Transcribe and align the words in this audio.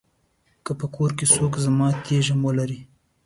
که 0.65 0.71
په 0.79 0.85
کور 0.95 1.11
کې 1.17 1.25
څوک 1.33 1.53
رماتیزم 1.63 2.39
ولري. 2.43 2.79